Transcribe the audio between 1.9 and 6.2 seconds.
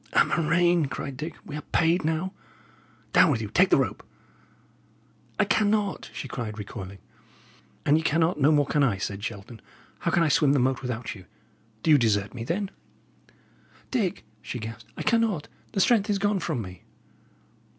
now! Down with you take the rope." "I cannot,"